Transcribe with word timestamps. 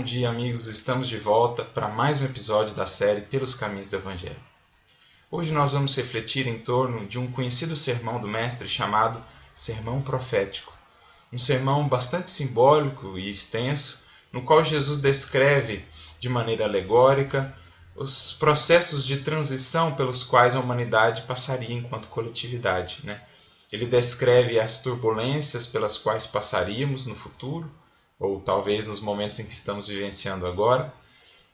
Bom 0.00 0.04
dia, 0.04 0.30
amigos. 0.30 0.66
Estamos 0.66 1.10
de 1.10 1.18
volta 1.18 1.62
para 1.62 1.86
mais 1.86 2.18
um 2.18 2.24
episódio 2.24 2.74
da 2.74 2.86
série 2.86 3.20
Pelos 3.20 3.54
Caminhos 3.54 3.90
do 3.90 3.96
Evangelho. 3.96 4.40
Hoje 5.30 5.52
nós 5.52 5.74
vamos 5.74 5.94
refletir 5.94 6.46
em 6.46 6.58
torno 6.58 7.06
de 7.06 7.18
um 7.18 7.30
conhecido 7.30 7.76
sermão 7.76 8.18
do 8.18 8.26
Mestre 8.26 8.66
chamado 8.66 9.22
Sermão 9.54 10.00
Profético. 10.00 10.72
Um 11.30 11.38
sermão 11.38 11.86
bastante 11.86 12.30
simbólico 12.30 13.18
e 13.18 13.28
extenso, 13.28 14.02
no 14.32 14.40
qual 14.40 14.64
Jesus 14.64 15.00
descreve 15.00 15.84
de 16.18 16.30
maneira 16.30 16.64
alegórica 16.64 17.54
os 17.94 18.32
processos 18.32 19.04
de 19.04 19.18
transição 19.18 19.94
pelos 19.94 20.24
quais 20.24 20.54
a 20.54 20.60
humanidade 20.60 21.24
passaria 21.28 21.76
enquanto 21.76 22.08
coletividade. 22.08 23.00
Né? 23.04 23.20
Ele 23.70 23.84
descreve 23.84 24.58
as 24.58 24.80
turbulências 24.80 25.66
pelas 25.66 25.98
quais 25.98 26.26
passaríamos 26.26 27.04
no 27.04 27.14
futuro 27.14 27.70
ou 28.20 28.38
talvez 28.38 28.86
nos 28.86 29.00
momentos 29.00 29.40
em 29.40 29.46
que 29.46 29.52
estamos 29.52 29.88
vivenciando 29.88 30.46
agora. 30.46 30.92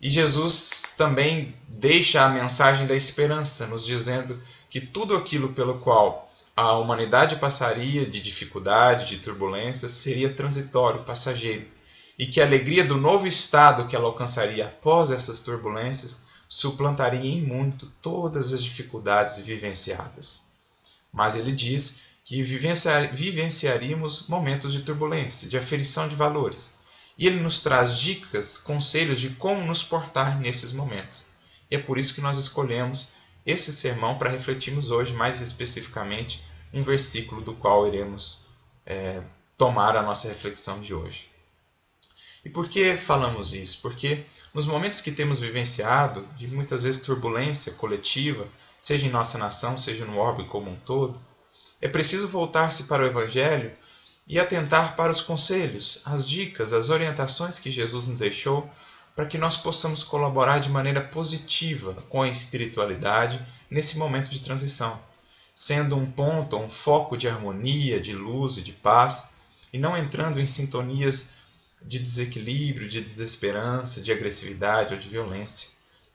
E 0.01 0.11
Jesus 0.11 0.83
também 0.97 1.55
deixa 1.69 2.23
a 2.23 2.29
mensagem 2.29 2.87
da 2.87 2.95
esperança, 2.95 3.67
nos 3.67 3.87
dizendo 3.87 4.39
que 4.69 4.81
tudo 4.81 5.17
aquilo 5.17 5.53
pelo 5.55 5.79
qual 5.79 6.29
a 6.57 6.77
humanidade 6.77 7.37
passaria 7.37 8.05
de 8.05 8.21
dificuldade, 8.21 9.07
de 9.07 9.19
turbulências, 9.19 9.93
seria 9.93 10.33
transitório, 10.33 11.05
passageiro, 11.05 11.67
e 12.19 12.27
que 12.27 12.41
a 12.41 12.45
alegria 12.45 12.83
do 12.83 12.97
novo 12.97 13.27
estado 13.27 13.87
que 13.87 13.95
ela 13.95 14.07
alcançaria 14.07 14.67
após 14.67 15.11
essas 15.11 15.41
turbulências 15.41 16.27
suplantaria 16.49 17.31
em 17.31 17.43
muito 17.43 17.87
todas 18.03 18.53
as 18.53 18.63
dificuldades 18.63 19.39
vivenciadas. 19.39 20.47
Mas 21.13 21.37
ele 21.37 21.53
diz 21.53 22.06
que 22.27 22.43
vivenciaríamos 22.43 24.27
momentos 24.27 24.73
de 24.73 24.83
turbulência, 24.83 25.49
de 25.49 25.57
aferição 25.57 26.09
de 26.09 26.17
valores. 26.17 26.77
E 27.17 27.25
ele 27.25 27.39
nos 27.39 27.63
traz 27.63 27.97
dicas, 27.97 28.59
conselhos 28.59 29.21
de 29.21 29.31
como 29.31 29.65
nos 29.65 29.85
portar 29.85 30.37
nesses 30.41 30.73
momentos. 30.73 31.27
E 31.71 31.77
é 31.77 31.79
por 31.79 31.97
isso 31.97 32.13
que 32.13 32.21
nós 32.21 32.37
escolhemos 32.37 33.13
esse 33.47 33.73
sermão 33.73 34.19
para 34.19 34.29
refletirmos 34.29 34.91
hoje, 34.91 35.13
mais 35.13 35.41
especificamente, 35.41 36.43
um 36.75 36.83
versículo 36.83 37.41
do 37.41 37.55
qual 37.55 37.87
iremos 37.87 38.45
é, 38.85 39.23
tomar 39.57 39.97
a 39.97 40.03
nossa 40.03 40.27
reflexão 40.27 40.81
de 40.81 40.93
hoje. 40.93 41.29
E 42.45 42.51
por 42.51 42.69
que 42.69 42.97
falamos 42.97 43.55
isso? 43.55 43.81
Porque 43.81 44.25
nos 44.53 44.67
momentos 44.67 45.01
que 45.01 45.13
temos 45.13 45.39
vivenciado, 45.39 46.27
de 46.37 46.49
muitas 46.49 46.83
vezes 46.83 47.03
turbulência 47.03 47.73
coletiva, 47.75 48.49
seja 48.81 49.07
em 49.07 49.11
nossa 49.11 49.39
nação, 49.39 49.79
seja 49.79 50.05
no 50.05 50.19
orbe 50.19 50.45
como 50.49 50.73
um 50.73 50.77
todo, 50.81 51.21
é 51.81 51.89
preciso 51.89 52.29
voltar-se 52.29 52.85
para 52.85 53.03
o 53.03 53.07
Evangelho 53.07 53.73
e 54.27 54.39
atentar 54.39 54.97
para 54.97 55.13
os 55.13 55.21
conselhos, 55.21 56.01
as 56.05 56.27
dicas, 56.27 56.73
as 56.73 56.91
orientações 56.91 57.59
que 57.59 57.71
Jesus 57.71 58.07
nos 58.09 58.19
deixou 58.19 58.69
para 59.15 59.27
que 59.27 59.39
nós 59.39 59.57
possamos 59.57 60.03
colaborar 60.03 60.59
de 60.59 60.69
maneira 60.69 61.01
positiva 61.01 61.95
com 62.09 62.23
a 62.23 62.29
espiritualidade 62.29 63.41
nesse 63.71 63.97
momento 63.97 64.31
de 64.31 64.41
transição, 64.41 65.01
sendo 65.55 65.97
um 65.97 66.11
ponto, 66.11 66.57
um 66.59 66.69
foco 66.69 67.17
de 67.17 67.29
harmonia, 67.29 68.01
de 68.01 68.13
luz 68.13 68.59
e 68.59 68.63
de 68.63 68.73
paz, 68.73 69.31
e 69.73 69.79
não 69.79 69.97
entrando 69.97 70.39
em 70.39 70.47
sintonias 70.47 71.33
de 71.81 71.99
desequilíbrio, 71.99 72.89
de 72.89 73.01
desesperança, 73.01 74.01
de 74.01 74.13
agressividade 74.13 74.93
ou 74.93 75.01
de 75.01 75.09
violência. 75.09 75.71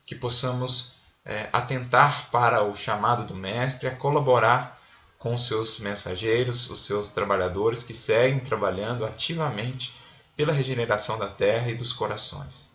Que 0.05 0.15
possamos 0.15 0.97
é, 1.23 1.49
atentar 1.53 2.29
para 2.29 2.63
o 2.63 2.75
chamado 2.75 3.25
do 3.25 3.35
Mestre 3.35 3.87
a 3.87 3.95
colaborar 3.95 4.80
com 5.21 5.35
os 5.35 5.45
seus 5.45 5.79
mensageiros, 5.79 6.67
os 6.71 6.83
seus 6.83 7.09
trabalhadores 7.09 7.83
que 7.83 7.93
seguem 7.93 8.39
trabalhando 8.39 9.05
ativamente 9.05 9.93
pela 10.35 10.51
regeneração 10.51 11.17
da 11.19 11.27
terra 11.27 11.69
e 11.69 11.75
dos 11.75 11.93
corações. 11.93 12.67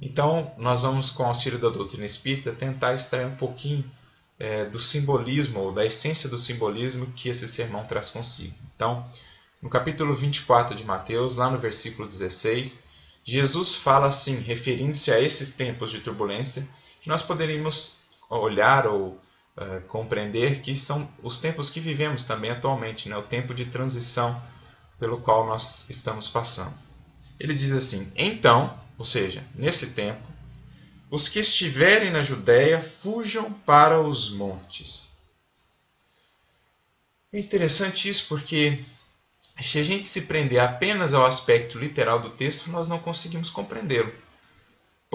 Então, 0.00 0.52
nós 0.56 0.82
vamos, 0.82 1.10
com 1.10 1.24
o 1.24 1.26
auxílio 1.26 1.58
da 1.58 1.68
doutrina 1.68 2.06
espírita, 2.06 2.52
tentar 2.52 2.94
extrair 2.94 3.26
um 3.26 3.34
pouquinho 3.34 3.84
é, 4.38 4.64
do 4.66 4.78
simbolismo, 4.78 5.60
ou 5.60 5.72
da 5.72 5.84
essência 5.84 6.28
do 6.28 6.38
simbolismo 6.38 7.06
que 7.16 7.28
esse 7.28 7.48
sermão 7.48 7.84
traz 7.84 8.08
consigo. 8.08 8.54
Então, 8.76 9.04
no 9.60 9.68
capítulo 9.68 10.14
24 10.14 10.76
de 10.76 10.84
Mateus, 10.84 11.34
lá 11.34 11.50
no 11.50 11.58
versículo 11.58 12.06
16, 12.06 12.84
Jesus 13.24 13.74
fala 13.74 14.06
assim, 14.06 14.38
referindo-se 14.38 15.10
a 15.10 15.20
esses 15.20 15.56
tempos 15.56 15.90
de 15.90 16.00
turbulência, 16.00 16.68
que 17.00 17.08
nós 17.08 17.20
poderíamos 17.20 18.04
olhar 18.30 18.86
ou 18.86 19.18
uh, 19.56 19.80
compreender 19.88 20.60
que 20.60 20.76
são 20.76 21.08
os 21.22 21.38
tempos 21.38 21.70
que 21.70 21.80
vivemos 21.80 22.24
também 22.24 22.50
atualmente, 22.50 23.08
né? 23.08 23.16
o 23.16 23.22
tempo 23.22 23.54
de 23.54 23.66
transição 23.66 24.42
pelo 24.98 25.20
qual 25.20 25.46
nós 25.46 25.88
estamos 25.88 26.28
passando. 26.28 26.74
Ele 27.38 27.54
diz 27.54 27.72
assim: 27.72 28.10
Então, 28.16 28.78
ou 28.96 29.04
seja, 29.04 29.44
nesse 29.54 29.90
tempo, 29.92 30.26
os 31.10 31.28
que 31.28 31.38
estiverem 31.38 32.10
na 32.10 32.22
Judéia 32.22 32.80
fujam 32.80 33.52
para 33.52 34.00
os 34.00 34.30
montes. 34.30 35.14
É 37.32 37.38
interessante 37.38 38.08
isso 38.08 38.28
porque 38.28 38.78
se 39.60 39.78
a 39.78 39.82
gente 39.82 40.06
se 40.06 40.22
prender 40.22 40.60
apenas 40.60 41.12
ao 41.12 41.24
aspecto 41.24 41.78
literal 41.78 42.20
do 42.20 42.30
texto, 42.30 42.70
nós 42.70 42.88
não 42.88 42.98
conseguimos 42.98 43.50
compreendê-lo. 43.50 44.12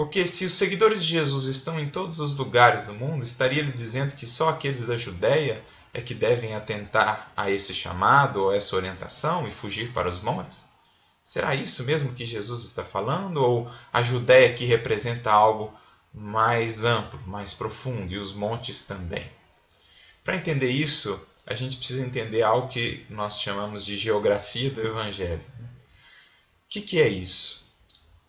Porque 0.00 0.26
se 0.26 0.46
os 0.46 0.54
seguidores 0.54 1.04
de 1.04 1.10
Jesus 1.10 1.44
estão 1.44 1.78
em 1.78 1.86
todos 1.86 2.20
os 2.20 2.34
lugares 2.34 2.86
do 2.86 2.94
mundo, 2.94 3.22
estaria 3.22 3.58
ele 3.58 3.70
dizendo 3.70 4.14
que 4.16 4.26
só 4.26 4.48
aqueles 4.48 4.82
da 4.82 4.96
Judéia 4.96 5.62
é 5.92 6.00
que 6.00 6.14
devem 6.14 6.54
atentar 6.54 7.30
a 7.36 7.50
esse 7.50 7.74
chamado 7.74 8.44
ou 8.44 8.50
essa 8.50 8.74
orientação 8.74 9.46
e 9.46 9.50
fugir 9.50 9.92
para 9.92 10.08
os 10.08 10.18
montes? 10.18 10.64
Será 11.22 11.54
isso 11.54 11.84
mesmo 11.84 12.14
que 12.14 12.24
Jesus 12.24 12.64
está 12.64 12.82
falando? 12.82 13.44
Ou 13.44 13.70
a 13.92 14.02
Judéia 14.02 14.54
que 14.54 14.64
representa 14.64 15.30
algo 15.30 15.70
mais 16.14 16.82
amplo, 16.82 17.20
mais 17.26 17.52
profundo 17.52 18.10
e 18.10 18.16
os 18.16 18.32
montes 18.32 18.84
também? 18.84 19.30
Para 20.24 20.36
entender 20.36 20.70
isso, 20.70 21.28
a 21.44 21.54
gente 21.54 21.76
precisa 21.76 22.02
entender 22.02 22.40
algo 22.40 22.68
que 22.68 23.04
nós 23.10 23.38
chamamos 23.38 23.84
de 23.84 23.98
geografia 23.98 24.70
do 24.70 24.80
Evangelho. 24.80 25.44
O 25.60 26.70
que, 26.70 26.80
que 26.80 27.02
é 27.02 27.06
isso? 27.06 27.68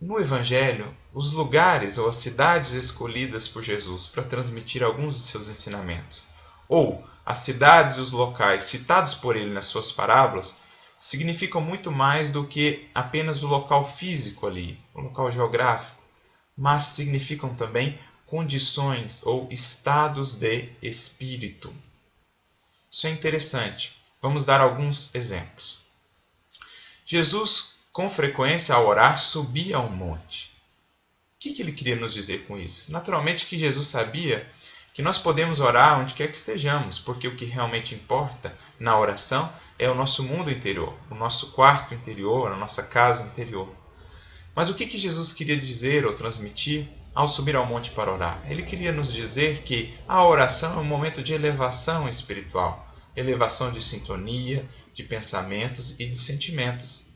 No 0.01 0.19
Evangelho, 0.19 0.99
os 1.13 1.31
lugares 1.31 1.97
ou 1.97 2.07
as 2.07 2.15
cidades 2.15 2.71
escolhidas 2.71 3.47
por 3.47 3.61
Jesus 3.61 4.07
para 4.07 4.23
transmitir 4.23 4.83
alguns 4.83 5.15
de 5.15 5.21
seus 5.21 5.49
ensinamentos, 5.49 6.25
ou 6.69 7.03
as 7.25 7.39
cidades 7.39 7.97
e 7.97 7.99
os 7.99 8.11
locais 8.11 8.63
citados 8.63 9.13
por 9.13 9.35
ele 9.35 9.51
nas 9.51 9.65
suas 9.65 9.91
parábolas, 9.91 10.55
significam 10.97 11.59
muito 11.59 11.91
mais 11.91 12.29
do 12.29 12.45
que 12.45 12.89
apenas 12.93 13.43
o 13.43 13.47
local 13.47 13.87
físico 13.87 14.47
ali, 14.47 14.79
o 14.93 15.01
local 15.01 15.31
geográfico, 15.31 16.01
mas 16.57 16.83
significam 16.83 17.55
também 17.55 17.99
condições 18.25 19.21
ou 19.25 19.47
estados 19.51 20.35
de 20.35 20.69
espírito. 20.81 21.73
Isso 22.89 23.07
é 23.07 23.09
interessante. 23.09 24.01
Vamos 24.21 24.45
dar 24.45 24.61
alguns 24.61 25.13
exemplos. 25.15 25.79
Jesus 27.05 27.71
com 27.91 28.09
frequência, 28.09 28.73
ao 28.73 28.87
orar, 28.87 29.19
subia 29.19 29.77
a 29.77 29.81
um 29.81 29.89
monte. 29.89 30.50
Que, 31.41 31.53
que 31.53 31.63
ele 31.63 31.71
queria 31.71 31.95
nos 31.95 32.13
dizer 32.13 32.45
com 32.45 32.55
isso? 32.55 32.91
Naturalmente 32.91 33.47
que 33.47 33.57
Jesus 33.57 33.87
sabia 33.87 34.47
que 34.93 35.01
nós 35.01 35.17
podemos 35.17 35.59
orar 35.59 35.99
onde 35.99 36.13
quer 36.13 36.27
que 36.27 36.37
estejamos, 36.37 36.99
porque 36.99 37.27
o 37.27 37.35
que 37.35 37.45
realmente 37.45 37.95
importa 37.95 38.53
na 38.79 38.95
oração 38.95 39.51
é 39.79 39.89
o 39.89 39.95
nosso 39.95 40.23
mundo 40.23 40.51
interior, 40.51 40.95
o 41.09 41.15
nosso 41.15 41.53
quarto 41.53 41.95
interior, 41.95 42.51
a 42.51 42.57
nossa 42.57 42.83
casa 42.83 43.23
interior. 43.23 43.67
Mas 44.53 44.69
o 44.69 44.75
que, 44.75 44.85
que 44.85 44.99
Jesus 44.99 45.33
queria 45.33 45.57
dizer 45.57 46.05
ou 46.05 46.13
transmitir 46.13 46.87
ao 47.15 47.27
subir 47.27 47.55
ao 47.55 47.65
monte 47.65 47.89
para 47.89 48.13
orar? 48.13 48.39
Ele 48.47 48.61
queria 48.61 48.91
nos 48.91 49.11
dizer 49.11 49.63
que 49.63 49.97
a 50.07 50.23
oração 50.23 50.77
é 50.77 50.81
um 50.81 50.83
momento 50.83 51.23
de 51.23 51.33
elevação 51.33 52.07
espiritual, 52.07 52.87
elevação 53.15 53.71
de 53.71 53.81
sintonia, 53.81 54.69
de 54.93 55.01
pensamentos 55.01 55.99
e 55.99 56.05
de 56.05 56.19
sentimentos. 56.19 57.10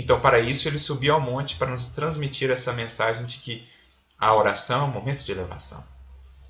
Então, 0.00 0.20
para 0.20 0.38
isso, 0.38 0.68
ele 0.68 0.78
subiu 0.78 1.14
ao 1.14 1.20
monte 1.20 1.56
para 1.56 1.72
nos 1.72 1.88
transmitir 1.88 2.52
essa 2.52 2.72
mensagem 2.72 3.26
de 3.26 3.38
que 3.38 3.68
a 4.16 4.32
oração 4.32 4.82
é 4.82 4.84
um 4.84 4.92
momento 4.92 5.24
de 5.24 5.32
elevação. 5.32 5.84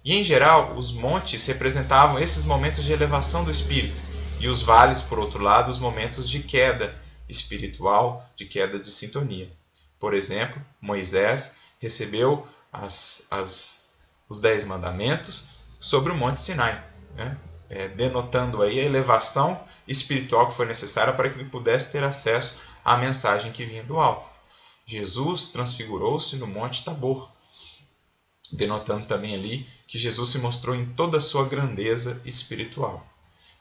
E, 0.04 0.14
em 0.14 0.22
geral, 0.22 0.76
os 0.76 0.92
montes 0.92 1.46
representavam 1.46 2.18
esses 2.18 2.44
momentos 2.44 2.84
de 2.84 2.92
elevação 2.92 3.44
do 3.44 3.50
espírito, 3.50 4.02
e 4.38 4.48
os 4.48 4.60
vales, 4.60 5.00
por 5.00 5.18
outro 5.18 5.42
lado, 5.42 5.70
os 5.70 5.78
momentos 5.78 6.28
de 6.28 6.40
queda 6.40 6.94
espiritual, 7.26 8.22
de 8.36 8.44
queda 8.44 8.78
de 8.78 8.90
sintonia. 8.90 9.48
Por 9.98 10.12
exemplo, 10.12 10.62
Moisés 10.78 11.56
recebeu 11.78 12.46
as, 12.70 13.26
as, 13.30 14.18
os 14.28 14.40
Dez 14.40 14.62
Mandamentos 14.62 15.48
sobre 15.80 16.12
o 16.12 16.16
Monte 16.16 16.38
Sinai, 16.42 16.84
né? 17.14 17.38
é, 17.70 17.88
denotando 17.88 18.62
aí 18.62 18.78
a 18.78 18.84
elevação 18.84 19.58
espiritual 19.86 20.48
que 20.48 20.54
foi 20.54 20.66
necessária 20.66 21.14
para 21.14 21.30
que 21.30 21.38
ele 21.38 21.48
pudesse 21.48 21.92
ter 21.92 22.04
acesso 22.04 22.67
à 22.84 22.96
mensagem 22.96 23.52
que 23.52 23.64
vinha 23.64 23.82
do 23.82 23.98
alto. 23.98 24.28
Jesus 24.86 25.48
transfigurou-se 25.48 26.36
no 26.36 26.46
Monte 26.46 26.84
Tabor, 26.84 27.30
denotando 28.52 29.06
também 29.06 29.34
ali 29.34 29.66
que 29.86 29.98
Jesus 29.98 30.30
se 30.30 30.38
mostrou 30.38 30.74
em 30.74 30.86
toda 30.86 31.18
a 31.18 31.20
sua 31.20 31.44
grandeza 31.44 32.20
espiritual. 32.24 33.06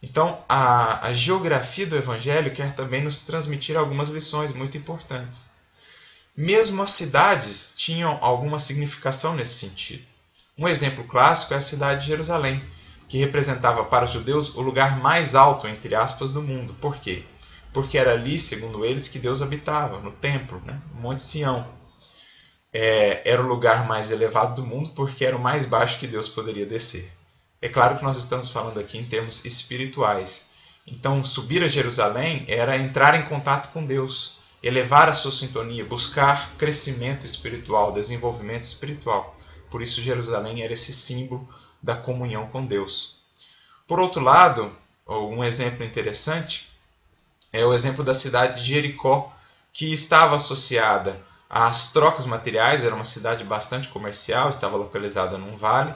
Então, 0.01 0.37
a, 0.47 1.07
a 1.07 1.13
geografia 1.13 1.85
do 1.85 1.95
Evangelho 1.95 2.53
quer 2.53 2.75
também 2.75 3.03
nos 3.03 3.23
transmitir 3.23 3.75
algumas 3.75 4.09
lições 4.09 4.53
muito 4.53 4.77
importantes. 4.77 5.49
Mesmo 6.35 6.83
as 6.83 6.91
cidades 6.91 7.73
tinham 7.75 8.19
alguma 8.21 8.59
significação 8.59 9.33
nesse 9.33 9.55
sentido. 9.55 10.05
Um 10.57 10.67
exemplo 10.67 11.03
clássico 11.03 11.53
é 11.53 11.57
a 11.57 11.61
cidade 11.61 12.01
de 12.01 12.07
Jerusalém, 12.07 12.63
que 13.07 13.17
representava 13.17 13.83
para 13.85 14.05
os 14.05 14.11
judeus 14.11 14.53
o 14.55 14.61
lugar 14.61 14.99
mais 14.99 15.33
alto, 15.33 15.67
entre 15.67 15.95
aspas, 15.95 16.31
do 16.31 16.43
mundo. 16.43 16.75
Por 16.75 16.97
quê? 16.97 17.25
Porque 17.77 17.95
era 17.95 18.13
ali, 18.13 18.39
segundo 18.39 18.83
eles, 18.83 19.07
que 19.07 19.19
Deus 19.19 19.39
habitava, 19.39 19.99
no 19.99 20.11
templo, 20.11 20.59
né? 20.65 20.79
no 20.95 20.99
Monte 20.99 21.21
Sião. 21.21 21.63
É, 22.73 23.21
era 23.23 23.39
o 23.39 23.47
lugar 23.47 23.87
mais 23.87 24.09
elevado 24.09 24.55
do 24.55 24.67
mundo 24.67 24.89
porque 24.95 25.23
era 25.23 25.37
o 25.37 25.39
mais 25.39 25.67
baixo 25.67 25.99
que 25.99 26.07
Deus 26.07 26.27
poderia 26.27 26.65
descer. 26.65 27.07
É 27.61 27.69
claro 27.69 27.95
que 27.95 28.03
nós 28.03 28.17
estamos 28.17 28.49
falando 28.49 28.79
aqui 28.79 28.97
em 28.97 29.05
termos 29.05 29.45
espirituais. 29.45 30.47
Então, 30.87 31.23
subir 31.23 31.63
a 31.63 31.67
Jerusalém 31.67 32.45
era 32.47 32.75
entrar 32.75 33.13
em 33.13 33.29
contato 33.29 33.71
com 33.71 33.85
Deus, 33.85 34.39
elevar 34.63 35.07
a 35.07 35.13
sua 35.13 35.31
sintonia, 35.31 35.85
buscar 35.85 36.55
crescimento 36.57 37.27
espiritual, 37.27 37.91
desenvolvimento 37.91 38.63
espiritual. 38.63 39.37
Por 39.69 39.83
isso, 39.83 40.01
Jerusalém 40.01 40.63
era 40.63 40.73
esse 40.73 40.91
símbolo 40.91 41.47
da 41.79 41.95
comunhão 41.95 42.47
com 42.47 42.65
Deus. 42.65 43.19
Por 43.87 43.99
outro 43.99 44.23
lado, 44.23 44.75
um 45.07 45.43
exemplo 45.43 45.85
interessante 45.85 46.66
é 47.51 47.65
o 47.65 47.73
exemplo 47.73 48.03
da 48.03 48.13
cidade 48.13 48.59
de 48.59 48.67
Jericó, 48.67 49.33
que 49.73 49.91
estava 49.91 50.35
associada 50.35 51.19
às 51.49 51.91
trocas 51.91 52.25
materiais, 52.25 52.83
era 52.83 52.95
uma 52.95 53.05
cidade 53.05 53.43
bastante 53.43 53.87
comercial, 53.87 54.49
estava 54.49 54.75
localizada 54.75 55.37
num 55.37 55.55
vale, 55.55 55.93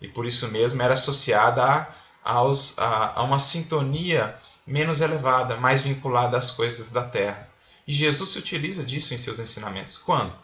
e 0.00 0.08
por 0.08 0.26
isso 0.26 0.48
mesmo 0.48 0.82
era 0.82 0.94
associada 0.94 1.64
a, 1.64 1.86
aos, 2.22 2.78
a, 2.78 3.20
a 3.20 3.22
uma 3.22 3.38
sintonia 3.38 4.38
menos 4.66 5.00
elevada, 5.00 5.56
mais 5.56 5.80
vinculada 5.80 6.36
às 6.36 6.50
coisas 6.50 6.90
da 6.90 7.02
terra. 7.02 7.48
E 7.86 7.92
Jesus 7.92 8.30
se 8.30 8.38
utiliza 8.38 8.84
disso 8.84 9.12
em 9.12 9.18
seus 9.18 9.38
ensinamentos. 9.38 9.98
Quando? 9.98 10.36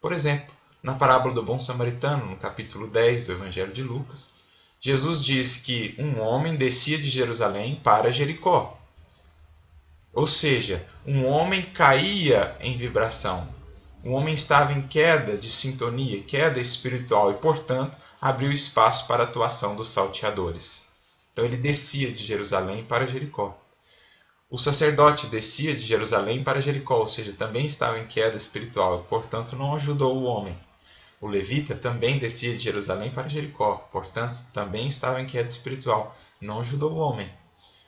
Por 0.00 0.12
exemplo, 0.12 0.54
na 0.82 0.94
parábola 0.94 1.34
do 1.34 1.42
bom 1.42 1.58
samaritano, 1.58 2.26
no 2.26 2.36
capítulo 2.36 2.86
10 2.86 3.24
do 3.24 3.32
Evangelho 3.32 3.72
de 3.72 3.82
Lucas, 3.82 4.34
Jesus 4.78 5.24
diz 5.24 5.56
que 5.56 5.94
um 5.98 6.20
homem 6.20 6.56
descia 6.56 6.98
de 6.98 7.08
Jerusalém 7.08 7.80
para 7.82 8.12
Jericó. 8.12 8.78
Ou 10.14 10.26
seja, 10.28 10.86
um 11.04 11.26
homem 11.26 11.62
caía 11.62 12.56
em 12.60 12.76
vibração. 12.76 13.46
Um 14.04 14.12
homem 14.12 14.32
estava 14.32 14.72
em 14.72 14.82
queda 14.82 15.36
de 15.36 15.50
sintonia, 15.50 16.22
queda 16.22 16.60
espiritual 16.60 17.32
e, 17.32 17.34
portanto, 17.34 17.98
abriu 18.20 18.52
espaço 18.52 19.08
para 19.08 19.24
a 19.24 19.26
atuação 19.26 19.74
dos 19.74 19.88
salteadores. 19.88 20.88
Então 21.32 21.44
ele 21.44 21.56
descia 21.56 22.12
de 22.12 22.22
Jerusalém 22.22 22.84
para 22.84 23.08
Jericó. 23.08 23.58
O 24.48 24.56
sacerdote 24.56 25.26
descia 25.26 25.74
de 25.74 25.80
Jerusalém 25.80 26.44
para 26.44 26.60
Jericó, 26.60 26.98
ou 26.98 27.08
seja, 27.08 27.32
também 27.32 27.66
estava 27.66 27.98
em 27.98 28.06
queda 28.06 28.36
espiritual 28.36 28.96
e, 28.96 29.02
portanto, 29.08 29.56
não 29.56 29.74
ajudou 29.74 30.16
o 30.16 30.24
homem. 30.24 30.56
O 31.20 31.26
levita 31.26 31.74
também 31.74 32.20
descia 32.20 32.52
de 32.52 32.62
Jerusalém 32.62 33.10
para 33.10 33.28
Jericó, 33.28 33.88
portanto, 33.90 34.36
também 34.52 34.86
estava 34.86 35.20
em 35.20 35.26
queda 35.26 35.48
espiritual, 35.48 36.16
não 36.40 36.60
ajudou 36.60 36.92
o 36.92 36.98
homem. 36.98 37.28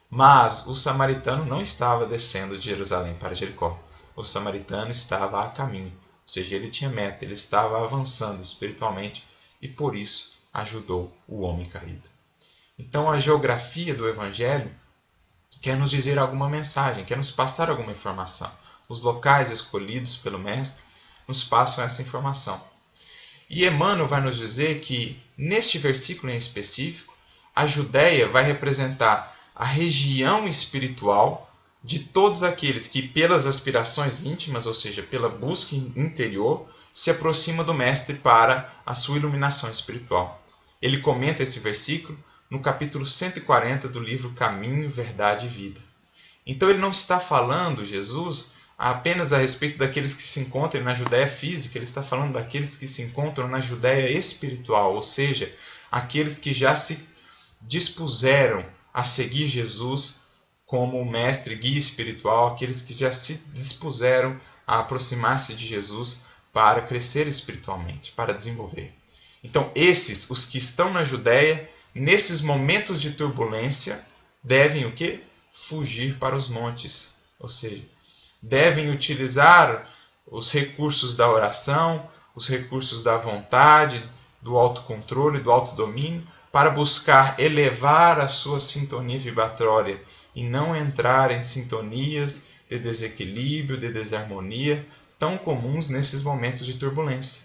Mas 0.08 0.66
o 0.66 0.74
samaritano 0.74 1.44
não 1.44 1.60
estava 1.60 2.06
descendo 2.06 2.56
de 2.58 2.64
Jerusalém 2.64 3.14
para 3.14 3.34
Jericó. 3.34 3.78
O 4.14 4.22
samaritano 4.22 4.90
estava 4.90 5.44
a 5.44 5.48
caminho, 5.48 5.92
ou 5.92 6.28
seja, 6.28 6.54
ele 6.54 6.70
tinha 6.70 6.88
meta, 6.88 7.24
ele 7.24 7.34
estava 7.34 7.82
avançando 7.82 8.42
espiritualmente 8.42 9.24
e 9.60 9.68
por 9.68 9.94
isso 9.96 10.32
ajudou 10.54 11.08
o 11.28 11.42
homem 11.42 11.66
caído. 11.66 12.08
Então 12.78 13.10
a 13.10 13.18
geografia 13.18 13.94
do 13.94 14.08
evangelho 14.08 14.70
quer 15.60 15.76
nos 15.76 15.90
dizer 15.90 16.18
alguma 16.18 16.48
mensagem, 16.48 17.04
quer 17.04 17.16
nos 17.16 17.30
passar 17.30 17.68
alguma 17.68 17.92
informação. 17.92 18.50
Os 18.88 19.00
locais 19.00 19.50
escolhidos 19.50 20.16
pelo 20.16 20.38
mestre 20.38 20.82
nos 21.26 21.42
passam 21.42 21.84
essa 21.84 22.02
informação. 22.02 22.62
E 23.48 23.66
Emmanuel 23.66 24.06
vai 24.06 24.20
nos 24.20 24.36
dizer 24.36 24.80
que, 24.80 25.22
neste 25.36 25.78
versículo 25.78 26.32
em 26.32 26.36
específico, 26.36 27.16
a 27.54 27.66
Judéia 27.66 28.28
vai 28.28 28.44
representar 28.44 29.35
a 29.56 29.64
região 29.64 30.46
espiritual 30.46 31.50
de 31.82 32.00
todos 32.00 32.42
aqueles 32.42 32.86
que, 32.86 33.00
pelas 33.00 33.46
aspirações 33.46 34.22
íntimas, 34.22 34.66
ou 34.66 34.74
seja, 34.74 35.02
pela 35.02 35.30
busca 35.30 35.74
interior, 35.74 36.68
se 36.92 37.10
aproxima 37.10 37.64
do 37.64 37.72
Mestre 37.72 38.16
para 38.16 38.70
a 38.84 38.94
sua 38.94 39.16
iluminação 39.16 39.70
espiritual. 39.70 40.42
Ele 40.82 40.98
comenta 40.98 41.42
esse 41.42 41.58
versículo 41.58 42.18
no 42.50 42.60
capítulo 42.60 43.06
140 43.06 43.88
do 43.88 43.98
livro 43.98 44.30
Caminho, 44.32 44.90
Verdade 44.90 45.46
e 45.46 45.48
Vida. 45.48 45.80
Então 46.46 46.68
ele 46.68 46.78
não 46.78 46.90
está 46.90 47.18
falando, 47.18 47.84
Jesus, 47.84 48.54
apenas 48.76 49.32
a 49.32 49.38
respeito 49.38 49.78
daqueles 49.78 50.12
que 50.12 50.22
se 50.22 50.40
encontram 50.40 50.82
na 50.82 50.92
Judéia 50.92 51.26
física, 51.26 51.78
ele 51.78 51.84
está 51.84 52.02
falando 52.02 52.34
daqueles 52.34 52.76
que 52.76 52.86
se 52.86 53.00
encontram 53.00 53.48
na 53.48 53.60
Judéia 53.60 54.10
espiritual, 54.10 54.94
ou 54.94 55.02
seja, 55.02 55.50
aqueles 55.90 56.38
que 56.38 56.52
já 56.52 56.76
se 56.76 57.08
dispuseram 57.62 58.75
a 58.96 59.04
seguir 59.04 59.46
Jesus 59.46 60.22
como 60.64 61.04
mestre, 61.04 61.54
guia 61.54 61.76
espiritual, 61.76 62.54
aqueles 62.54 62.80
que 62.80 62.94
já 62.94 63.12
se 63.12 63.44
dispuseram 63.52 64.40
a 64.66 64.78
aproximar-se 64.78 65.52
de 65.52 65.66
Jesus 65.66 66.22
para 66.50 66.80
crescer 66.80 67.26
espiritualmente, 67.26 68.12
para 68.12 68.32
desenvolver. 68.32 68.94
Então, 69.44 69.70
esses, 69.74 70.30
os 70.30 70.46
que 70.46 70.56
estão 70.56 70.90
na 70.94 71.04
Judéia, 71.04 71.68
nesses 71.94 72.40
momentos 72.40 72.98
de 72.98 73.10
turbulência, 73.10 74.02
devem 74.42 74.86
o 74.86 74.92
quê? 74.92 75.22
Fugir 75.52 76.18
para 76.18 76.34
os 76.34 76.48
montes, 76.48 77.16
ou 77.38 77.50
seja, 77.50 77.84
devem 78.40 78.90
utilizar 78.90 79.90
os 80.26 80.50
recursos 80.50 81.14
da 81.14 81.30
oração, 81.30 82.08
os 82.34 82.48
recursos 82.48 83.02
da 83.02 83.18
vontade, 83.18 84.02
do 84.40 84.56
autocontrole, 84.56 85.38
do 85.38 85.52
autodomínio, 85.52 86.26
para 86.56 86.70
buscar 86.70 87.38
elevar 87.38 88.18
a 88.18 88.28
sua 88.28 88.60
sintonia 88.60 89.18
vibratória 89.18 90.02
e 90.34 90.42
não 90.42 90.74
entrar 90.74 91.30
em 91.30 91.42
sintonias 91.42 92.44
de 92.66 92.78
desequilíbrio, 92.78 93.78
de 93.78 93.92
desarmonia, 93.92 94.88
tão 95.18 95.36
comuns 95.36 95.90
nesses 95.90 96.22
momentos 96.22 96.64
de 96.64 96.78
turbulência. 96.78 97.44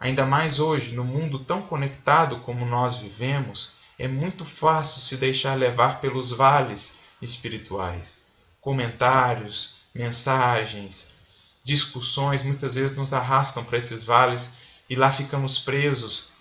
Ainda 0.00 0.26
mais 0.26 0.58
hoje, 0.58 0.96
no 0.96 1.04
mundo 1.04 1.38
tão 1.38 1.62
conectado 1.62 2.40
como 2.40 2.66
nós 2.66 2.96
vivemos, 2.96 3.74
é 3.96 4.08
muito 4.08 4.44
fácil 4.44 5.00
se 5.00 5.16
deixar 5.16 5.54
levar 5.54 6.00
pelos 6.00 6.32
vales 6.32 6.96
espirituais. 7.22 8.22
Comentários, 8.60 9.76
mensagens, 9.94 11.14
discussões 11.62 12.42
muitas 12.42 12.74
vezes 12.74 12.96
nos 12.96 13.12
arrastam 13.12 13.62
para 13.62 13.78
esses 13.78 14.02
vales 14.02 14.54
e 14.90 14.96
lá 14.96 15.12
ficamos 15.12 15.56
presos, 15.56 16.33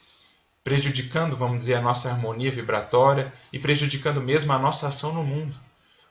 prejudicando, 0.63 1.36
vamos 1.36 1.60
dizer, 1.60 1.75
a 1.75 1.82
nossa 1.82 2.10
harmonia 2.10 2.50
vibratória 2.50 3.34
e 3.51 3.60
prejudicando 3.60 4.22
mesmo 4.22 4.53
a 4.53 4.60
nossa 4.60 4.88
ação 4.88 5.13
no 5.13 5.24
mundo. 5.24 5.60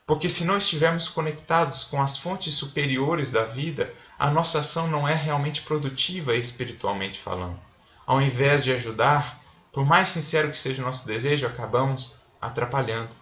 Porque 0.05 0.27
se 0.29 0.45
não 0.45 0.57
estivermos 0.57 1.07
conectados 1.07 1.85
com 1.85 2.01
as 2.01 2.17
fontes 2.17 2.53
superiores 2.53 3.31
da 3.31 3.45
vida, 3.45 3.93
a 4.19 4.29
nossa 4.29 4.59
ação 4.59 4.87
não 4.87 5.07
é 5.07 5.13
realmente 5.13 5.61
produtiva 5.61 6.35
espiritualmente 6.35 7.19
falando. 7.19 7.59
Ao 8.05 8.21
invés 8.21 8.63
de 8.63 8.73
ajudar, 8.73 9.41
por 9.71 9.85
mais 9.85 10.09
sincero 10.09 10.51
que 10.51 10.57
seja 10.57 10.81
o 10.81 10.85
nosso 10.85 11.07
desejo, 11.07 11.47
acabamos 11.47 12.17
atrapalhando. 12.41 13.15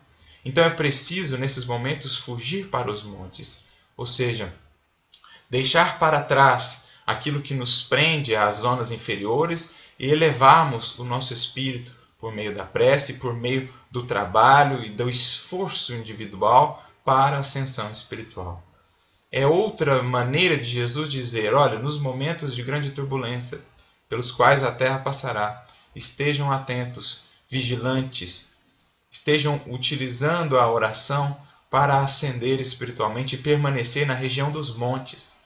Então 0.44 0.64
é 0.64 0.70
preciso, 0.72 1.38
nesses 1.38 1.66
momentos, 1.66 2.18
fugir 2.18 2.68
para 2.68 2.92
os 2.92 3.04
montes, 3.04 3.66
ou 3.96 4.08
seja, 4.08 4.52
deixar 5.50 6.00
para 6.00 6.22
trás 6.22 6.90
aquilo 7.06 7.42
que 7.42 7.54
nos 7.54 7.84
prende 7.84 8.36
às 8.36 8.56
zonas 8.56 8.90
inferiores 8.90 9.76
e 10.02 10.10
elevarmos 10.10 10.98
o 10.98 11.04
nosso 11.04 11.32
espírito 11.32 11.96
por 12.18 12.34
meio 12.34 12.56
da 12.56 12.64
prece, 12.64 13.20
por 13.20 13.36
meio 13.36 13.72
do 13.92 14.02
trabalho 14.02 14.84
e 14.84 14.90
do 14.90 15.08
esforço 15.08 15.94
individual 15.94 16.84
para 17.06 17.38
a 17.38 17.42
ascensão 17.42 17.92
espiritual. 17.92 18.64
É 19.32 19.46
outra 19.46 20.02
maneira 20.02 20.58
de 20.58 20.68
Jesus 20.68 21.08
dizer: 21.08 21.54
olha, 21.54 21.78
nos 21.78 22.00
momentos 22.00 22.56
de 22.56 22.64
grande 22.64 22.90
turbulência 22.90 23.62
pelos 24.10 24.32
quais 24.32 24.64
a 24.64 24.72
terra 24.72 24.98
passará, 24.98 25.64
estejam 25.96 26.52
atentos, 26.52 27.26
vigilantes, 27.48 28.54
estejam 29.10 29.62
utilizando 29.68 30.58
a 30.58 30.70
oração 30.70 31.38
para 31.70 32.00
ascender 32.00 32.60
espiritualmente 32.60 33.36
e 33.36 33.38
permanecer 33.38 34.08
na 34.08 34.16
região 34.16 34.52
dos 34.52 34.76
montes. 34.76 35.41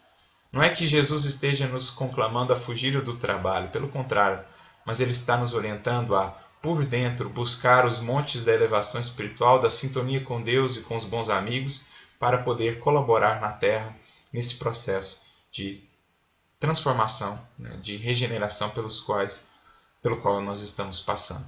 Não 0.56 0.64
é 0.64 0.70
que 0.70 0.88
Jesus 0.88 1.26
esteja 1.26 1.68
nos 1.68 1.90
conclamando 1.90 2.54
a 2.54 2.56
fugir 2.56 3.02
do 3.02 3.18
trabalho, 3.18 3.70
pelo 3.72 3.90
contrário, 3.90 4.42
mas 4.86 5.02
ele 5.02 5.12
está 5.12 5.36
nos 5.36 5.54
orientando 5.54 6.16
a, 6.16 6.30
por 6.62 6.86
dentro, 6.86 7.30
buscar 7.30 7.86
os 7.86 8.00
montes 8.00 8.42
da 8.42 8.54
elevação 8.54 9.02
espiritual, 9.02 9.60
da 9.60 9.70
sintonia 9.70 10.22
com 10.22 10.42
Deus 10.42 10.78
e 10.78 10.82
com 10.84 10.96
os 10.96 11.04
bons 11.04 11.28
amigos, 11.28 11.84
para 12.18 12.38
poder 12.38 12.80
colaborar 12.80 13.42
na 13.42 13.52
terra 13.52 13.94
nesse 14.32 14.56
processo 14.56 15.24
de 15.52 15.84
transformação, 16.58 17.38
né, 17.60 17.78
de 17.82 17.98
regeneração 17.98 18.70
pelos 18.70 19.02
quais, 19.02 19.50
pelo 20.02 20.22
qual 20.22 20.40
nós 20.40 20.62
estamos 20.62 21.02
passando. 21.02 21.46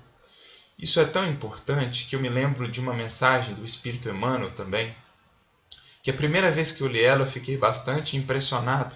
Isso 0.78 1.00
é 1.00 1.06
tão 1.06 1.26
importante 1.26 2.08
que 2.08 2.16
eu 2.18 2.20
me 2.20 2.28
lembro 2.28 2.68
de 2.68 2.82
uma 2.82 2.94
mensagem 2.94 3.56
do 3.56 3.64
Espírito 3.64 4.10
Emmanuel 4.10 4.54
também, 4.54 4.94
que 6.08 6.12
a 6.12 6.14
primeira 6.14 6.50
vez 6.50 6.72
que 6.72 6.82
eu 6.82 6.88
li 6.88 7.02
ela 7.02 7.24
eu 7.24 7.28
fiquei 7.28 7.58
bastante 7.58 8.16
impressionado. 8.16 8.96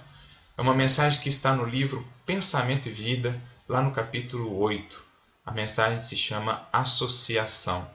É 0.57 0.61
uma 0.61 0.73
mensagem 0.73 1.19
que 1.19 1.27
está 1.27 1.53
no 1.53 1.65
livro 1.65 2.07
Pensamento 2.25 2.87
e 2.87 2.91
Vida, 2.93 3.37
lá 3.67 3.81
no 3.81 3.91
capítulo 3.91 4.57
8. 4.57 5.03
A 5.45 5.51
mensagem 5.51 5.99
se 5.99 6.15
chama 6.15 6.65
Associação. 6.71 7.85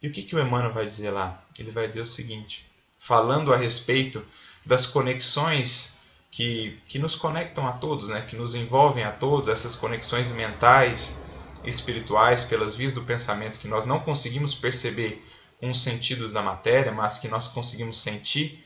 E 0.00 0.08
o 0.08 0.10
que, 0.10 0.22
que 0.22 0.34
o 0.34 0.40
Emmanuel 0.40 0.72
vai 0.72 0.86
dizer 0.86 1.10
lá? 1.10 1.44
Ele 1.58 1.70
vai 1.70 1.86
dizer 1.86 2.00
o 2.00 2.06
seguinte, 2.06 2.64
falando 2.98 3.52
a 3.52 3.58
respeito 3.58 4.24
das 4.64 4.86
conexões 4.86 5.98
que, 6.30 6.80
que 6.86 6.98
nos 6.98 7.14
conectam 7.14 7.68
a 7.68 7.72
todos, 7.72 8.08
né? 8.08 8.22
que 8.22 8.36
nos 8.36 8.54
envolvem 8.54 9.04
a 9.04 9.12
todos, 9.12 9.50
essas 9.50 9.74
conexões 9.74 10.32
mentais, 10.32 11.20
espirituais, 11.62 12.42
pelas 12.42 12.74
vias 12.74 12.94
do 12.94 13.02
pensamento 13.02 13.58
que 13.58 13.68
nós 13.68 13.84
não 13.84 14.00
conseguimos 14.00 14.54
perceber 14.54 15.22
os 15.68 15.82
sentidos 15.82 16.32
da 16.32 16.40
matéria, 16.40 16.92
mas 16.92 17.18
que 17.18 17.28
nós 17.28 17.48
conseguimos 17.48 18.00
sentir, 18.00 18.64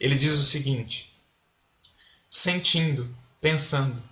ele 0.00 0.14
diz 0.14 0.38
o 0.38 0.44
seguinte: 0.44 1.14
sentindo, 2.28 3.14
pensando, 3.40 4.02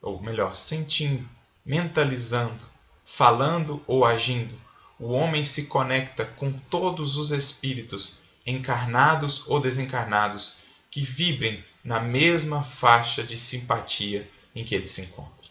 ou 0.00 0.20
melhor, 0.22 0.54
sentindo, 0.54 1.28
mentalizando, 1.64 2.64
falando 3.04 3.82
ou 3.86 4.04
agindo, 4.04 4.56
o 4.98 5.10
homem 5.10 5.44
se 5.44 5.66
conecta 5.66 6.24
com 6.24 6.52
todos 6.52 7.16
os 7.16 7.30
espíritos, 7.30 8.20
encarnados 8.46 9.46
ou 9.46 9.60
desencarnados, 9.60 10.58
que 10.90 11.02
vibrem 11.02 11.64
na 11.84 12.00
mesma 12.00 12.62
faixa 12.62 13.22
de 13.22 13.38
simpatia 13.38 14.28
em 14.54 14.64
que 14.64 14.74
ele 14.74 14.86
se 14.86 15.02
encontra. 15.02 15.48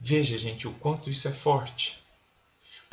Veja, 0.00 0.38
gente, 0.38 0.66
o 0.66 0.72
quanto 0.72 1.10
isso 1.10 1.28
é 1.28 1.32
forte. 1.32 2.03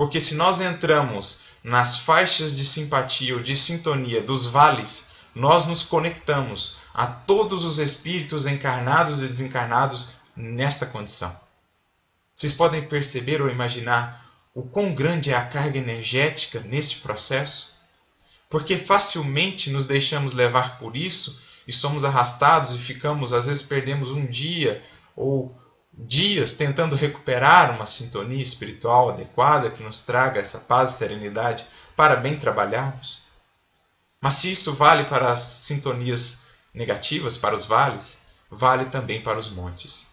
Porque 0.01 0.20
se 0.20 0.34
nós 0.34 0.60
entramos 0.60 1.41
nas 1.63 2.00
faixas 2.00 2.58
de 2.58 2.65
simpatia 2.65 3.36
ou 3.36 3.39
de 3.39 3.55
sintonia 3.55 4.20
dos 4.20 4.48
vales, 4.48 5.12
nós 5.36 5.67
nos 5.67 5.84
conectamos 5.84 6.77
a 6.91 7.05
todos 7.05 7.63
os 7.63 7.77
espíritos 7.77 8.48
encarnados 8.48 9.22
e 9.22 9.27
desencarnados 9.27 10.13
nesta 10.36 10.88
condição. 10.88 11.31
Vocês 12.34 12.51
podem 12.51 12.81
perceber 12.81 13.43
ou 13.43 13.50
imaginar 13.51 14.25
o 14.55 14.63
quão 14.63 14.91
grande 14.91 15.29
é 15.29 15.36
a 15.36 15.46
carga 15.46 15.77
energética 15.77 16.62
neste 16.62 17.01
processo? 17.01 17.79
Porque 18.50 18.79
facilmente 18.79 19.70
nos 19.70 19.86
deixamos 19.86 20.34
levar 20.34 20.79
por 20.79 20.96
isso 20.96 21.39
e 21.67 21.72
somos 21.72 22.03
arrastados 22.03 22.74
e 22.74 22.79
ficamos, 22.79 23.34
às 23.34 23.46
vezes 23.46 23.62
perdemos 23.62 24.10
um 24.10 24.25
dia 24.25 24.81
ou 25.15 25.55
dias 25.93 26.53
tentando 26.53 26.95
recuperar 26.95 27.75
uma 27.75 27.86
sintonia 27.86 28.41
espiritual 28.41 29.10
adequada 29.10 29.69
que 29.69 29.83
nos 29.83 30.03
traga 30.03 30.39
essa 30.39 30.60
paz 30.60 30.91
e 30.91 30.98
serenidade 30.98 31.65
para 31.95 32.15
bem 32.15 32.38
trabalharmos. 32.38 33.21
Mas 34.21 34.36
se 34.36 34.51
isso 34.51 34.74
vale 34.74 35.03
para 35.05 35.31
as 35.31 35.39
sintonias 35.39 36.43
negativas, 36.74 37.38
para 37.38 37.55
os 37.55 37.65
vales, 37.65 38.19
vale 38.50 38.86
também 38.86 39.21
para 39.21 39.38
os 39.38 39.50
montes. 39.50 40.10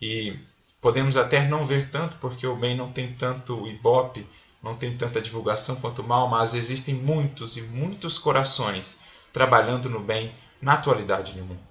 E 0.00 0.38
podemos 0.80 1.16
até 1.16 1.44
não 1.44 1.64
ver 1.64 1.90
tanto, 1.90 2.16
porque 2.18 2.46
o 2.46 2.56
bem 2.56 2.76
não 2.76 2.92
tem 2.92 3.12
tanto 3.12 3.66
ibope, 3.66 4.26
não 4.62 4.74
tem 4.74 4.96
tanta 4.96 5.20
divulgação 5.20 5.76
quanto 5.76 6.02
o 6.02 6.06
mal, 6.06 6.28
mas 6.28 6.54
existem 6.54 6.94
muitos 6.94 7.56
e 7.56 7.62
muitos 7.62 8.18
corações 8.18 9.00
trabalhando 9.32 9.88
no 9.88 10.00
bem 10.00 10.34
na 10.60 10.72
atualidade 10.72 11.36
no 11.36 11.44
mundo. 11.44 11.65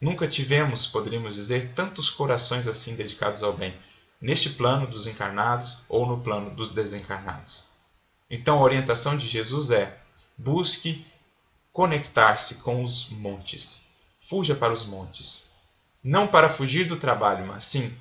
Nunca 0.00 0.26
tivemos, 0.26 0.86
poderíamos 0.86 1.34
dizer, 1.34 1.72
tantos 1.74 2.08
corações 2.08 2.66
assim 2.66 2.94
dedicados 2.94 3.42
ao 3.42 3.52
bem, 3.52 3.74
neste 4.20 4.50
plano 4.50 4.86
dos 4.86 5.06
encarnados 5.06 5.78
ou 5.88 6.06
no 6.06 6.20
plano 6.20 6.50
dos 6.50 6.72
desencarnados. 6.72 7.66
Então 8.30 8.58
a 8.58 8.62
orientação 8.62 9.16
de 9.16 9.28
Jesus 9.28 9.70
é: 9.70 9.96
busque 10.38 11.04
conectar-se 11.72 12.56
com 12.56 12.82
os 12.82 13.10
montes. 13.10 13.90
Fuja 14.18 14.54
para 14.54 14.72
os 14.72 14.84
montes. 14.84 15.50
Não 16.02 16.26
para 16.26 16.48
fugir 16.48 16.86
do 16.86 16.96
trabalho, 16.96 17.46
mas 17.46 17.64
sim 17.66 17.92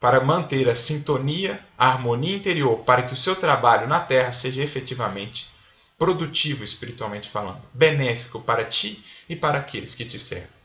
para 0.00 0.20
manter 0.20 0.68
a 0.68 0.76
sintonia, 0.76 1.58
a 1.76 1.88
harmonia 1.88 2.36
interior, 2.36 2.78
para 2.84 3.02
que 3.02 3.14
o 3.14 3.16
seu 3.16 3.34
trabalho 3.34 3.88
na 3.88 3.98
Terra 3.98 4.30
seja 4.30 4.62
efetivamente 4.62 5.50
produtivo 5.98 6.62
espiritualmente 6.62 7.28
falando, 7.28 7.62
benéfico 7.74 8.40
para 8.40 8.64
ti 8.64 9.04
e 9.28 9.34
para 9.34 9.58
aqueles 9.58 9.96
que 9.96 10.04
te 10.04 10.16
servem. 10.16 10.57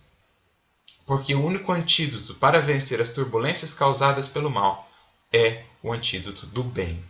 Porque 1.06 1.36
o 1.36 1.44
único 1.44 1.72
antídoto 1.72 2.34
para 2.36 2.62
vencer 2.62 3.02
as 3.02 3.10
turbulências 3.10 3.74
causadas 3.74 4.28
pelo 4.28 4.50
mal 4.50 4.90
é 5.32 5.66
o 5.82 5.92
antídoto 5.92 6.46
do 6.46 6.64
bem. 6.64 7.04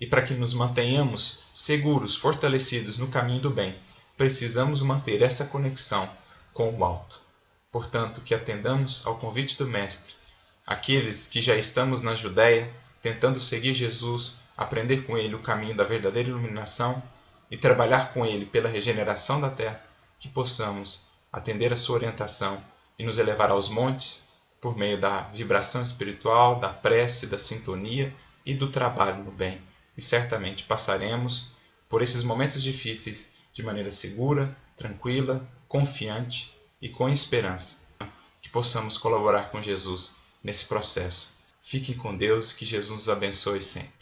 E 0.00 0.06
para 0.06 0.22
que 0.22 0.34
nos 0.34 0.54
mantenhamos 0.54 1.44
seguros, 1.54 2.16
fortalecidos 2.16 2.98
no 2.98 3.08
caminho 3.08 3.40
do 3.40 3.50
bem, 3.50 3.74
precisamos 4.16 4.80
manter 4.80 5.22
essa 5.22 5.46
conexão 5.46 6.08
com 6.52 6.74
o 6.74 6.84
alto. 6.84 7.20
Portanto, 7.70 8.20
que 8.20 8.34
atendamos 8.34 9.06
ao 9.06 9.18
convite 9.18 9.56
do 9.58 9.66
Mestre, 9.66 10.14
aqueles 10.66 11.26
que 11.26 11.40
já 11.40 11.56
estamos 11.56 12.00
na 12.00 12.14
Judéia, 12.14 12.70
tentando 13.02 13.38
seguir 13.38 13.74
Jesus, 13.74 14.40
aprender 14.56 15.04
com 15.04 15.18
ele 15.18 15.34
o 15.34 15.42
caminho 15.42 15.76
da 15.76 15.84
verdadeira 15.84 16.30
iluminação 16.30 17.02
e 17.50 17.56
trabalhar 17.56 18.12
com 18.12 18.24
Ele 18.24 18.44
pela 18.44 18.68
regeneração 18.68 19.40
da 19.40 19.50
terra, 19.50 19.82
que 20.18 20.28
possamos 20.28 21.06
atender 21.32 21.72
a 21.72 21.76
Sua 21.76 21.96
orientação 21.96 22.62
e 22.98 23.04
nos 23.04 23.18
elevar 23.18 23.50
aos 23.50 23.68
montes 23.68 24.28
por 24.60 24.76
meio 24.76 24.98
da 24.98 25.20
vibração 25.20 25.82
espiritual, 25.82 26.58
da 26.58 26.68
prece, 26.68 27.26
da 27.26 27.38
sintonia 27.38 28.14
e 28.44 28.54
do 28.54 28.70
trabalho 28.70 29.22
no 29.22 29.30
bem. 29.30 29.60
E 29.96 30.02
certamente 30.02 30.64
passaremos 30.64 31.52
por 31.88 32.02
esses 32.02 32.22
momentos 32.22 32.62
difíceis 32.62 33.36
de 33.52 33.62
maneira 33.62 33.90
segura, 33.90 34.56
tranquila, 34.76 35.46
confiante 35.68 36.54
e 36.80 36.88
com 36.88 37.08
esperança. 37.08 37.78
Que 38.42 38.48
possamos 38.48 38.98
colaborar 38.98 39.50
com 39.50 39.62
Jesus 39.62 40.16
nesse 40.42 40.66
processo. 40.66 41.42
Fiquem 41.60 41.96
com 41.96 42.16
Deus, 42.16 42.52
que 42.52 42.64
Jesus 42.64 42.98
nos 42.98 43.08
abençoe 43.08 43.60
sempre. 43.60 43.95